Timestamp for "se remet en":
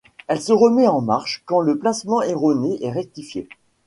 0.41-0.99